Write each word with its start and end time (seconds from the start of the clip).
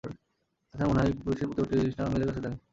তা 0.03 0.09
ছাড়া 0.73 0.85
মনে 0.89 0.99
হয়, 1.01 1.13
পুরুষের 1.19 1.47
প্রতিপত্তি 1.47 1.75
জিনিসটা 1.79 2.01
মেয়েদের 2.03 2.27
কাছে 2.29 2.41
দামী। 2.43 2.57